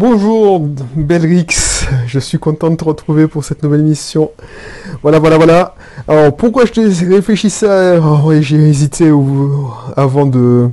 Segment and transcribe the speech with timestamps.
[0.00, 0.60] Bonjour
[0.96, 4.30] Belrix, je suis content de te retrouver pour cette nouvelle mission.
[5.02, 5.74] Voilà, voilà, voilà.
[6.08, 9.12] Alors pourquoi je te réfléchissais, oh, j'ai hésité
[9.98, 10.70] avant de,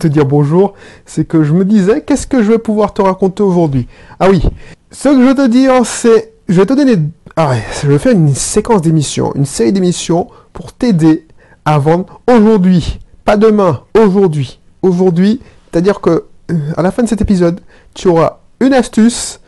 [0.00, 0.74] te dire bonjour,
[1.06, 3.86] c'est que je me disais qu'est-ce que je vais pouvoir te raconter aujourd'hui?
[4.18, 4.42] Ah oui,
[4.90, 6.96] ce que je veux te dire c'est, je vais te donner,
[7.36, 11.28] ah je vais faire une séquence d'émissions, une série d'émissions pour t'aider
[11.64, 14.58] à vendre aujourd'hui, pas demain, aujourd'hui.
[14.82, 15.40] Aujourd'hui,
[15.70, 17.60] c'est-à-dire que euh, à la fin de cet épisode,
[17.94, 19.40] tu auras une astuce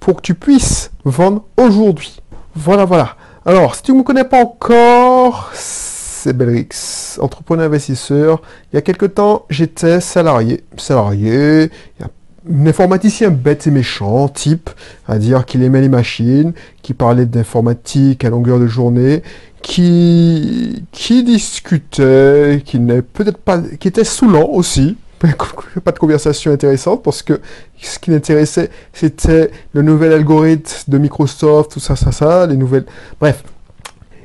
[0.00, 2.20] pour que tu puisses vendre aujourd'hui.
[2.54, 3.16] Voilà, voilà.
[3.44, 8.42] Alors, si tu ne me connais pas encore, c'est Belrix, entrepreneur investisseur.
[8.72, 10.64] Il y a quelque temps, j'étais salarié.
[10.76, 11.70] Salarié,
[12.00, 14.70] un informaticien bête et méchant, type,
[15.06, 19.22] à dire qu'il aimait les machines, qui parlait d'informatique à longueur de journée,
[19.62, 24.96] qui, qui discutait, qui n'est peut-être pas, qui était saoulant aussi,
[25.84, 27.40] pas de conversation intéressante parce que
[27.80, 32.86] ce qui m'intéressait, c'était le nouvel algorithme de Microsoft, tout ça, ça, ça, les nouvelles.
[33.20, 33.42] Bref,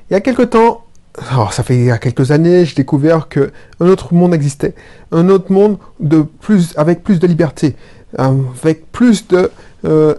[0.10, 0.86] il y a quelques temps,
[1.30, 4.76] alors ça fait il y a quelques années, j'ai découvert que un autre monde existait,
[5.12, 7.76] un autre monde de plus, avec plus de liberté,
[8.18, 9.50] avec plus de
[9.86, 10.16] euh,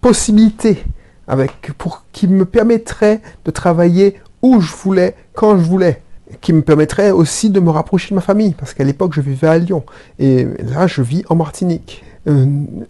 [0.00, 0.84] possibilités,
[1.26, 6.02] avec pour qui me permettrait de travailler où je voulais, quand je voulais
[6.40, 9.48] qui me permettrait aussi de me rapprocher de ma famille, parce qu'à l'époque je vivais
[9.48, 9.84] à Lyon,
[10.18, 12.04] et là je vis en Martinique.
[12.26, 12.86] Une,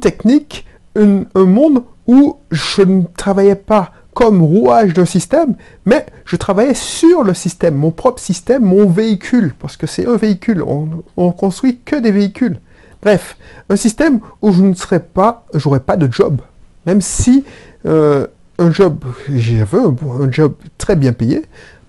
[0.00, 0.66] technique,
[0.96, 5.54] un monde où je ne travaillais pas comme rouage d'un système,
[5.86, 10.16] mais je travaillais sur le système, mon propre système, mon véhicule, parce que c'est un
[10.16, 12.58] véhicule, on, on construit que des véhicules.
[13.02, 13.36] Bref,
[13.68, 16.40] un système où je ne serais pas, j'aurais pas de job,
[16.86, 17.44] même si
[17.86, 18.26] euh,
[18.58, 21.42] un job, j'avais un, un job très bien payé,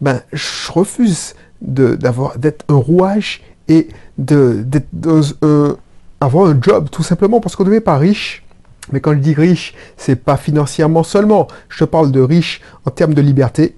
[0.04, 3.88] ben, je refuse d'avoir d'être un rouage et
[4.18, 5.32] d'avoir
[6.22, 8.44] un job, tout simplement parce qu'on ne devient pas riche.
[8.92, 11.48] Mais quand je dis riche, c'est pas financièrement seulement.
[11.70, 13.78] Je te parle de riche en termes de liberté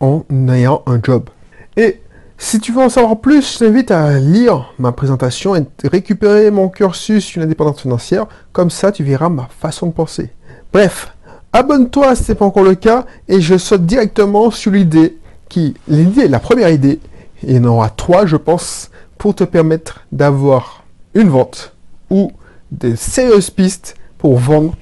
[0.00, 1.30] en ayant un job.
[1.78, 2.02] Et
[2.36, 6.68] si tu veux en savoir plus, je t'invite à lire ma présentation et récupérer mon
[6.68, 8.26] cursus une indépendance financière.
[8.52, 10.28] Comme ça, tu verras ma façon de penser.
[10.70, 11.14] Bref,
[11.54, 15.16] abonne-toi si ce n'est pas encore le cas et je saute directement sur l'idée
[15.48, 17.00] qui, l'idée, la première idée,
[17.42, 20.84] et il y en aura trois, je pense, pour te permettre d'avoir
[21.14, 21.74] une vente
[22.10, 22.32] ou
[22.70, 24.74] des sérieuses pistes pour vendre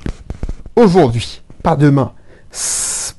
[0.77, 2.13] aujourd'hui, pas demain.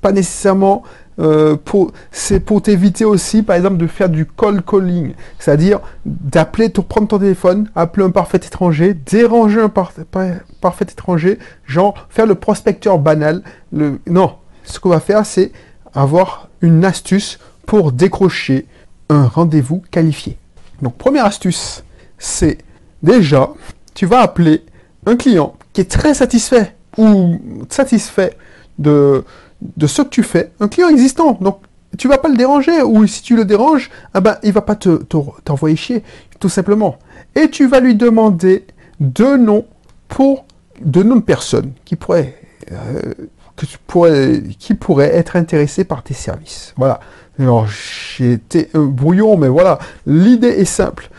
[0.01, 0.83] Pas nécessairement
[1.17, 6.69] euh, pour, c'est pour t'éviter aussi, par exemple, de faire du call calling, c'est-à-dire d'appeler,
[6.69, 12.35] de prendre ton téléphone, appeler un parfait étranger, déranger un parfait étranger, genre faire le
[12.35, 13.41] prospecteur banal.
[13.71, 15.51] Non, ce qu'on va faire, c'est
[15.93, 16.49] avoir
[16.83, 18.65] astuce pour décrocher
[19.09, 20.37] un rendez-vous qualifié.
[20.81, 21.83] Donc première astuce,
[22.17, 22.57] c'est
[23.03, 23.51] déjà,
[23.93, 24.63] tu vas appeler
[25.05, 27.39] un client qui est très satisfait ou
[27.69, 28.37] satisfait
[28.79, 29.23] de,
[29.61, 31.37] de ce que tu fais, un client existant.
[31.41, 31.59] Donc
[31.97, 34.75] tu vas pas le déranger ou si tu le déranges, ah ben, il va pas
[34.75, 35.03] te,
[35.43, 36.03] t'envoyer chier,
[36.39, 36.97] tout simplement.
[37.35, 38.65] Et tu vas lui demander
[38.99, 39.65] deux noms
[40.07, 40.45] pour
[40.81, 42.35] deux noms de personnes qui pourraient
[42.71, 43.13] euh,
[43.55, 46.73] que tu pourrais, qui pourrait être intéressé par tes services.
[46.77, 46.99] Voilà.
[47.39, 49.79] Alors, j'ai été un brouillon, mais voilà.
[50.05, 51.09] L'idée est simple.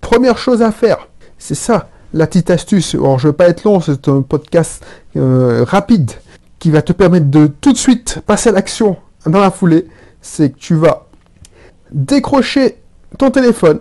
[0.00, 1.08] Première chose à faire,
[1.38, 2.94] c'est ça, la petite astuce.
[2.94, 4.84] Alors, je ne vais pas être long, c'est un podcast
[5.16, 6.12] euh, rapide
[6.58, 8.96] qui va te permettre de tout de suite passer à l'action
[9.26, 9.86] dans la foulée.
[10.20, 11.06] C'est que tu vas
[11.92, 12.78] décrocher
[13.18, 13.80] ton téléphone,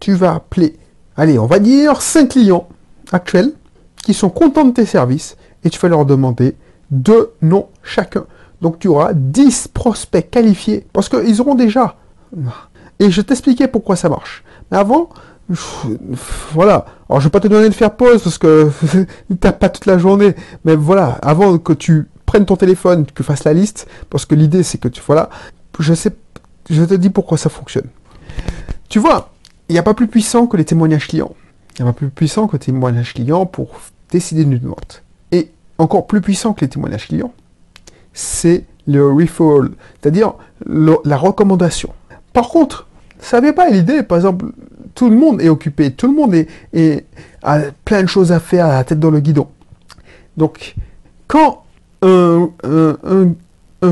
[0.00, 0.76] tu vas appeler,
[1.16, 2.68] allez, on va dire 5 clients
[3.12, 3.52] actuels
[4.02, 6.54] qui sont contents de tes services et tu vas leur demander
[6.90, 8.26] deux noms chacun.
[8.60, 11.96] Donc tu auras 10 prospects qualifiés parce qu'ils auront déjà.
[12.98, 14.42] Et je t'expliquais pourquoi ça marche.
[14.70, 15.08] Mais avant,
[16.52, 16.86] voilà.
[17.08, 18.70] Alors je vais pas te donner de faire pause parce que
[19.40, 20.34] t'as pas toute la journée.
[20.64, 24.34] Mais voilà, avant que tu prennes ton téléphone, que tu fasses la liste, parce que
[24.34, 25.30] l'idée c'est que tu voilà,
[25.78, 26.14] je sais,
[26.68, 27.86] je te dis pourquoi ça fonctionne.
[28.88, 29.30] Tu vois,
[29.68, 31.34] il n'y a pas plus puissant que les témoignages clients.
[31.78, 35.04] Il n'y a pas plus puissant que les témoignages clients pour décider d'une vente
[35.78, 37.32] encore plus puissant que les témoignages clients,
[38.12, 39.70] c'est le referral,
[40.00, 40.34] c'est-à-dire
[40.66, 41.90] la recommandation.
[42.32, 42.88] Par contre,
[43.20, 44.46] ça n'avait pas l'idée, par exemple,
[44.94, 47.04] tout le monde est occupé, tout le monde est,
[47.42, 49.48] a plein de choses à faire à la tête dans le guidon.
[50.36, 50.74] Donc,
[51.26, 51.64] quand
[52.02, 52.48] un,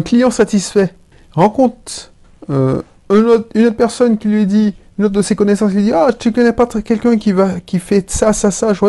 [0.05, 0.93] client satisfait
[1.33, 2.13] rencontre
[2.51, 5.93] euh, une, autre, personne qui lui dit, une autre de ses connaissances qui lui dit
[5.93, 8.81] Ah, tu connais pas quelqu'un qui, va, qui fait ça, ça, ça, je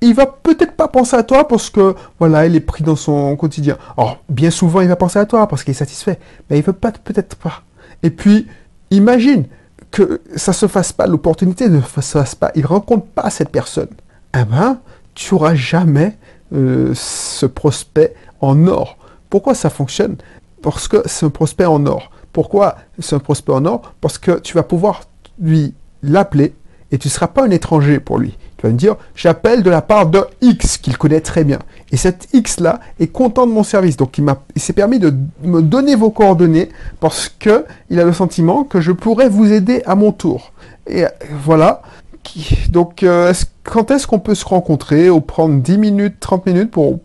[0.00, 3.36] il va peut-être pas penser à toi parce que voilà, il est pris dans son
[3.36, 3.76] quotidien.
[3.96, 6.18] Alors, bien souvent, il va penser à toi parce qu'il est satisfait,
[6.48, 7.62] mais il veut pas peut-être pas.
[8.02, 8.46] Et puis,
[8.90, 9.44] imagine
[9.90, 13.88] que ça se fasse pas, l'opportunité ne se fasse pas, il rencontre pas cette personne.
[14.38, 14.78] Eh ben,
[15.14, 16.16] tu n'auras jamais
[16.54, 18.96] euh, ce prospect en or.
[19.28, 20.16] Pourquoi ça fonctionne?
[20.62, 22.10] Parce que c'est un prospect en or.
[22.32, 23.82] Pourquoi c'est un prospect en or?
[24.00, 25.02] Parce que tu vas pouvoir
[25.40, 26.54] lui l'appeler
[26.92, 28.36] et tu ne seras pas un étranger pour lui.
[28.56, 31.60] Tu vas me dire, j'appelle de la part de X qu'il connaît très bien.
[31.92, 33.96] Et cet X-là est content de mon service.
[33.96, 36.68] Donc il, il s'est permis de me donner vos coordonnées
[37.00, 40.52] parce qu'il a le sentiment que je pourrais vous aider à mon tour.
[40.86, 41.04] Et
[41.42, 41.82] voilà.
[42.70, 43.32] Donc euh,
[43.64, 47.00] quand est-ce qu'on peut se rencontrer ou prendre 10 minutes, 30 minutes pour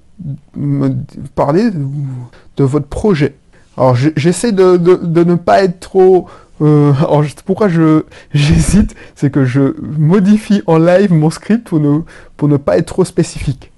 [0.56, 0.94] me
[1.36, 3.36] parler de votre projet?
[3.78, 6.28] Alors j'essaie de, de, ne pas être trop
[6.62, 8.04] euh, alors, pourquoi je
[8.34, 11.80] j'hésite, c'est que je modifie en live mon script pour
[12.50, 13.72] ne, pas être trop spécifique.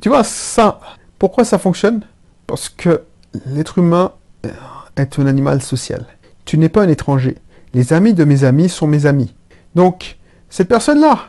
[0.00, 0.80] Tu vois, ça,
[1.18, 2.02] pourquoi ça fonctionne?
[2.46, 3.02] Parce que
[3.46, 4.12] l'être humain
[4.96, 6.06] est un animal social.
[6.44, 7.36] Tu n'es pas un étranger.
[7.72, 9.34] Les amis de mes amis sont mes amis.
[9.74, 10.18] Donc,
[10.50, 11.28] cette personne-là,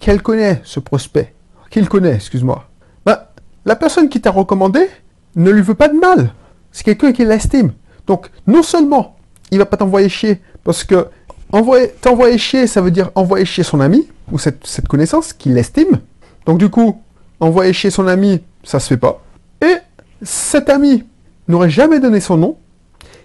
[0.00, 1.34] qu'elle connaît, ce prospect,
[1.70, 2.68] qu'il connaît, excuse-moi,
[3.04, 3.32] bah,
[3.64, 4.88] la personne qui t'a recommandé
[5.36, 6.32] ne lui veut pas de mal.
[6.72, 7.72] C'est quelqu'un qui l'estime.
[8.06, 9.16] Donc, non seulement
[9.50, 10.40] il va pas t'envoyer chier.
[10.64, 11.06] Parce que
[11.52, 16.00] envoyer, t'envoyer chier, ça veut dire envoyer chier son ami, ou cette, connaissance qu'il estime.
[16.46, 17.00] Donc du coup,
[17.40, 19.22] envoyer chier son ami, ça se fait pas.
[19.62, 19.76] Et
[20.22, 21.04] cet ami
[21.48, 22.56] n'aurait jamais donné son nom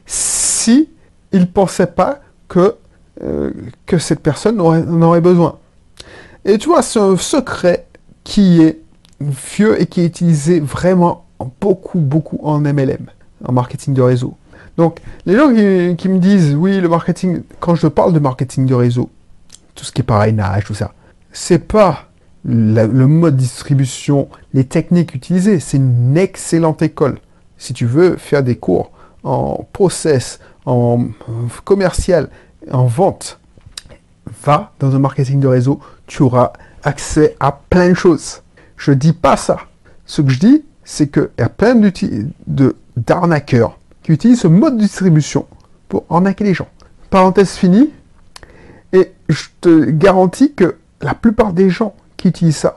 [0.06, 0.89] si
[1.31, 2.75] il pensait pas que,
[3.22, 3.51] euh,
[3.86, 5.57] que cette personne en aurait besoin.
[6.45, 7.88] Et tu vois, c'est un secret
[8.24, 8.80] qui est
[9.19, 11.25] vieux et qui est utilisé vraiment
[11.60, 13.07] beaucoup, beaucoup en MLM,
[13.44, 14.36] en marketing de réseau.
[14.77, 15.50] Donc, les gens
[15.95, 19.10] qui, me disent, oui, le marketing, quand je parle de marketing de réseau,
[19.74, 20.94] tout ce qui est parrainage, tout ça,
[21.31, 22.10] c'est pas
[22.44, 27.19] le mode distribution, les techniques utilisées, c'est une excellente école.
[27.57, 28.92] Si tu veux faire des cours
[29.24, 31.07] en process, en
[31.63, 32.30] commercial,
[32.72, 33.39] en vente,
[34.44, 38.42] va dans un marketing de réseau, tu auras accès à plein de choses.
[38.77, 39.57] Je dis pas ça.
[40.06, 41.75] Ce que je dis, c'est qu'il y a plein
[42.95, 45.48] d'arnaqueurs qui utilisent ce mode de distribution
[45.90, 46.68] pour arnaquer les gens.
[47.10, 47.90] Parenthèse finie.
[48.94, 52.75] Et je te garantis que la plupart des gens qui utilisent ça,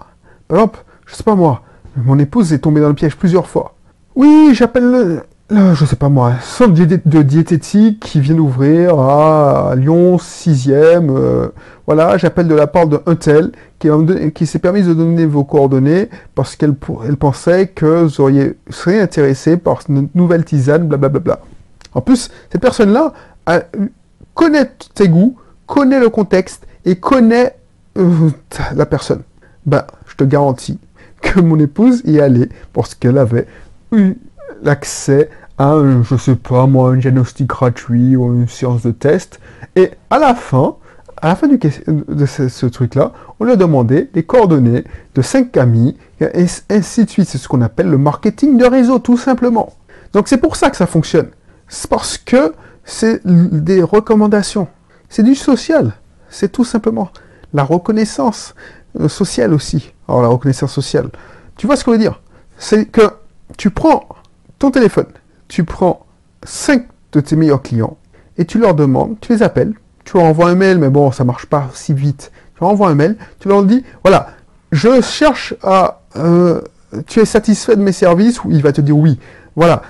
[0.49, 1.63] par exemple, je sais pas moi,
[1.97, 3.75] mon épouse est tombée dans le piège plusieurs fois.
[4.17, 10.17] Oui, j'appelle le, je sais pas moi, centre de diététique qui vient d'ouvrir à Lyon
[10.17, 11.09] 6e.
[11.11, 11.49] Euh,
[11.87, 16.55] voilà, j'appelle de la part d'un tel qui, s'est permis de donner vos coordonnées parce
[16.55, 16.75] qu'elle
[17.07, 21.41] elle pensait que vous auriez, seriez intéressé par une nouvelle tisane, blablabla.
[21.95, 23.15] En plus, cette personne-là
[24.35, 25.37] connaît tes goûts,
[25.67, 27.57] connaît le contexte et connaît
[27.97, 28.31] euh,
[28.75, 29.23] la personne.
[29.65, 30.79] Ben, je te garantis
[31.23, 33.47] que mon épouse y allait parce qu'elle avait
[33.93, 34.15] eu
[34.63, 39.41] l'accès à, un, je sais pas moi, un diagnostic gratuit ou une séance de test.
[39.77, 40.77] Et à la fin,
[41.21, 44.85] à la fin de ce, truc-là, on lui a demandé les coordonnées
[45.15, 47.29] de cinq amis, et ainsi de suite.
[47.29, 49.73] C'est ce qu'on appelle le marketing de réseau, tout simplement.
[50.13, 51.29] Donc c'est pour ça que ça fonctionne.
[51.69, 52.53] C'est parce que
[52.85, 54.69] c'est des recommandations.
[55.09, 55.93] C'est du social.
[56.31, 57.11] C'est tout simplement
[57.53, 58.55] la reconnaissance
[59.01, 59.93] euh, sociale aussi.
[60.07, 61.11] Alors la reconnaissance sociale.
[61.57, 62.21] Tu vois ce que je veux dire?
[62.59, 63.11] C'est que
[63.57, 64.09] tu prends
[64.59, 65.07] ton téléphone,
[65.49, 66.07] tu prends
[66.43, 67.97] cinq de tes meilleurs clients
[68.37, 69.75] et tu leur demandes, tu les appelles,
[70.05, 72.33] tu leur envoies un mail, mais bon, ça marche pas si vite.
[72.55, 74.29] Tu leur envoies un mail, tu leur dis, voilà,
[74.73, 76.03] je cherche à...
[76.17, 76.61] Euh,
[77.07, 79.19] tu es satisfait de mes services ou il va te dire oui.
[79.57, 79.83] Voilà.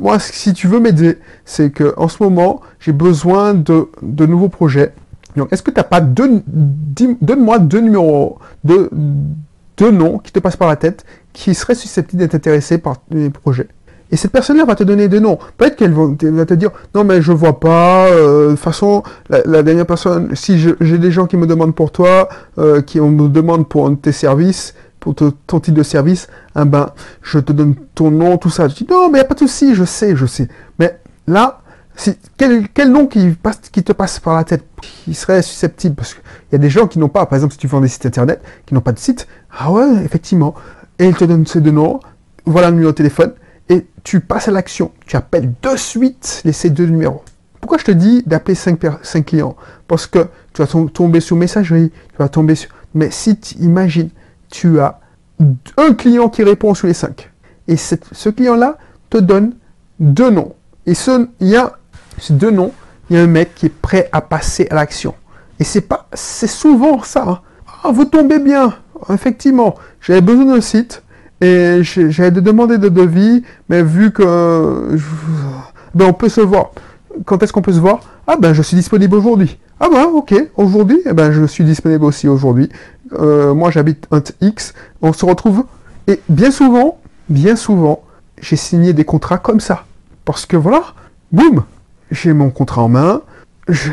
[0.00, 4.48] Moi, si tu veux m'aider, c'est que en ce moment, j'ai besoin de, de, nouveaux
[4.48, 4.92] projets.
[5.36, 8.90] Donc, est-ce que tu n'as pas deux, donne-moi deux numéros, deux,
[9.76, 13.30] deux noms qui te passent par la tête, qui seraient susceptibles d'être intéressés par mes
[13.30, 13.68] projets?
[14.10, 15.38] Et cette personne-là va te donner des noms.
[15.56, 19.62] Peut-être qu'elle va te dire, non mais je vois pas, euh, de toute façon, la,
[19.62, 23.68] dernière personne, si j'ai des gens qui me demandent pour toi, euh, qui me demandent
[23.68, 26.28] pour un de tes services, pour ton type de service,
[26.60, 26.90] eh ben,
[27.22, 28.68] je te donne ton nom, tout ça.
[28.68, 30.48] Je dis, non mais il n'y a pas de souci, je sais, je sais.
[30.78, 31.60] Mais là,
[32.36, 33.34] quel, nom qui,
[33.72, 35.94] qui te passe par la tête, qui serait susceptible?
[35.94, 36.22] Parce qu'il
[36.52, 38.42] y a des gens qui n'ont pas, par exemple, si tu vends des sites internet,
[38.66, 39.26] qui n'ont pas de site,
[39.58, 40.54] ah ouais, effectivement.
[40.98, 42.00] Et ils te donnent ces deux noms,
[42.44, 43.32] voilà le numéro de téléphone,
[43.68, 44.92] et tu passes à l'action.
[45.06, 47.22] Tu appelles de suite les ces deux numéros.
[47.60, 48.78] Pourquoi je te dis d'appeler 5,
[49.24, 49.56] clients?
[49.88, 52.70] Parce que tu vas tomber sur messagerie, tu vas tomber sur...
[52.94, 54.10] Mais si tu imagines,
[54.50, 55.00] tu as
[55.76, 57.30] un client qui répond sur les 5.
[57.68, 58.78] Et ce client-là
[59.10, 59.54] te donne
[59.98, 60.54] deux noms.
[60.86, 61.72] Et ce, il y a
[62.18, 62.72] ces deux noms,
[63.10, 65.14] il y a un mec qui est prêt à passer à l'action.
[65.58, 67.24] Et c'est pas, c'est souvent ça.
[67.26, 67.40] Hein.
[67.82, 68.74] Ah, vous tombez bien.
[69.12, 71.02] Effectivement, j'avais besoin d'un site.
[71.40, 74.96] Et j'ai demandé de devis, mais vu que
[75.94, 76.70] ben on peut se voir.
[77.24, 78.00] Quand est-ce qu'on peut se voir?
[78.26, 79.58] Ah ben je suis disponible aujourd'hui.
[79.78, 82.70] Ah ben ok, aujourd'hui, eh ben je suis disponible aussi aujourd'hui.
[83.12, 85.64] euh, moi j'habite un X, on se retrouve,
[86.06, 88.02] et bien souvent, bien souvent,
[88.40, 89.84] j'ai signé des contrats comme ça.
[90.24, 90.94] Parce que voilà,
[91.32, 91.64] boum,
[92.10, 93.20] j'ai mon contrat en main,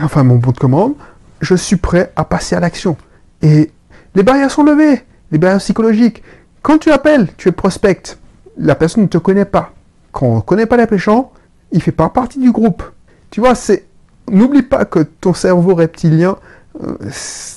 [0.03, 0.93] enfin mon bon de commande,
[1.41, 2.95] je suis prêt à passer à l'action.
[3.41, 3.71] Et
[4.15, 6.23] les barrières sont levées, les barrières psychologiques.
[6.63, 8.17] Quand tu appelles, tu es prospect,
[8.57, 9.73] la personne ne te connaît pas.
[10.13, 11.33] Quand on ne connaît pas l'appréciant,
[11.73, 12.83] il fait pas partie du groupe.
[13.29, 13.85] Tu vois, c'est
[14.29, 16.37] n'oublie pas que ton cerveau reptilien
[16.81, 16.95] euh,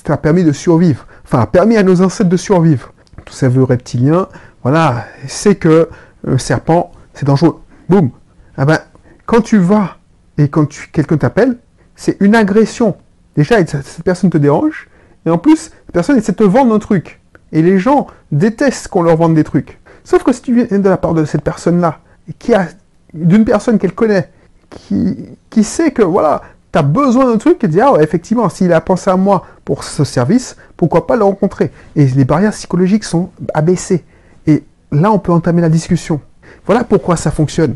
[0.03, 1.07] t'a permis de survivre.
[1.23, 2.91] Enfin, a permis à nos ancêtres de survivre.
[3.23, 4.27] Ton cerveau reptilien,
[4.61, 5.87] voilà, c'est que
[6.23, 7.61] le serpent, c'est dangereux.
[7.87, 8.11] Boum.
[8.57, 8.79] Ah ben,
[9.25, 9.95] quand tu vas
[10.37, 11.57] et quand quelqu'un t'appelle,
[11.95, 12.97] c'est une agression.
[13.37, 14.89] Déjà, cette personne te dérange,
[15.25, 17.21] et en plus, cette personne essaie de te vendre un truc.
[17.51, 19.79] Et les gens détestent qu'on leur vende des trucs.
[20.03, 21.99] Sauf que si tu viens de la part de cette personne-là,
[22.39, 22.67] qui a
[23.13, 24.29] d'une personne qu'elle connaît,
[24.69, 25.17] qui,
[25.49, 28.81] qui sait que voilà, tu as besoin d'un truc, et dit ah effectivement, s'il a
[28.81, 31.71] pensé à moi pour ce service, pourquoi pas le rencontrer?
[31.95, 34.03] Et les barrières psychologiques sont abaissées.
[34.45, 36.21] Et là, on peut entamer la discussion.
[36.65, 37.75] Voilà pourquoi ça fonctionne.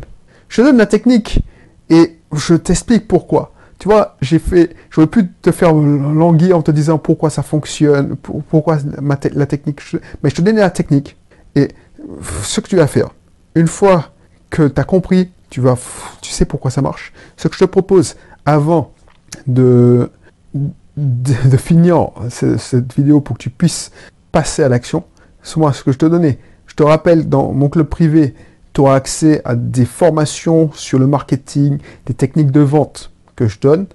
[0.50, 1.44] Je te donne la technique
[1.90, 3.54] et je t'explique pourquoi.
[3.82, 8.16] Tu vois, j'ai fait, j'aurais pu te faire languir en te disant pourquoi ça fonctionne,
[8.16, 9.82] pourquoi la technique,
[10.22, 11.18] mais je te donne la technique.
[11.56, 11.70] Et
[12.44, 13.10] ce que tu vas faire,
[13.56, 14.12] une fois
[14.52, 15.76] que tu as compris, tu, vas,
[16.22, 18.94] tu sais pourquoi ça marche, ce que je te propose avant
[19.48, 20.12] de,
[21.58, 23.92] finir cette vidéo pour que tu puisses
[24.32, 25.06] passer à l'action,
[25.42, 26.38] c'est moi ce que je te donnais.
[26.68, 28.36] Je te rappelle, dans mon club privé,
[28.74, 33.12] tu auras accès à des formations sur le marketing, des techniques de vente
[33.48, 33.86] je donne.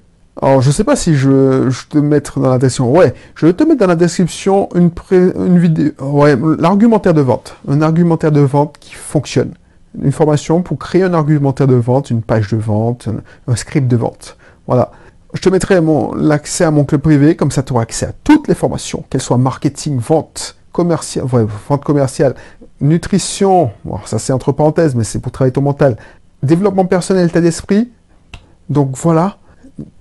[0.40, 2.92] Alors, je sais pas si je, te mettre dans la description.
[2.92, 5.92] Ouais, je vais te mettre dans la description une, une vidéo.
[6.00, 7.56] Ouais, l'argumentaire de vente.
[7.68, 9.52] Un argumentaire de vente qui fonctionne.
[10.00, 13.08] Une formation pour créer un argumentaire de vente, une page de vente,
[13.48, 14.36] un, script de vente.
[14.66, 14.92] Voilà.
[15.32, 15.80] Je te mettrai
[16.18, 19.22] l'accès à mon club privé, comme ça tu auras accès à toutes les formations, qu'elles
[19.22, 22.34] soient marketing, vente, commercial, vente commerciale,
[22.80, 23.70] nutrition,
[24.04, 25.96] ça c'est entre parenthèses, mais c'est pour travailler ton mental,
[26.42, 27.90] développement personnel, état d'esprit.
[28.68, 29.38] Donc voilà,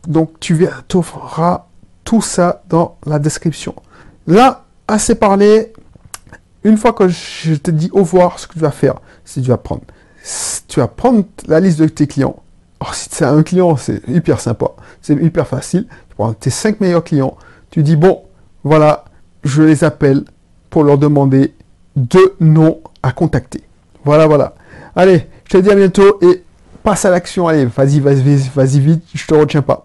[0.08, 1.66] donc tu auras
[2.04, 3.76] tout ça dans la description.
[4.28, 5.74] Là, assez parlé.
[6.64, 9.50] Une fois que je te dis au revoir, ce que tu vas faire, c'est tu
[9.50, 9.84] vas prendre,
[10.68, 12.38] tu vas prendre la liste de tes clients.
[12.80, 15.86] Alors, si c'est un client, c'est hyper sympa, c'est hyper facile.
[16.10, 17.38] Tu prends tes 5 meilleurs clients,
[17.70, 18.24] tu dis bon,
[18.64, 19.06] voilà,
[19.44, 20.24] je les appelle
[20.72, 21.54] pour leur demander
[21.96, 23.62] deux noms à contacter.
[24.04, 24.56] Voilà, voilà.
[24.96, 26.44] Allez, je te dis à bientôt et
[26.86, 27.48] passe à l'action.
[27.48, 29.84] Allez, vas-y, vas-y, vas-y vite, je te retiens pas.